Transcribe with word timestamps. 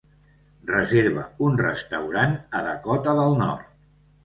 Reserva 0.71 1.25
un 1.49 1.59
restaurant 1.61 2.35
a 2.61 2.65
Dakota 2.71 3.17
del 3.23 3.39
Nord. 3.45 3.73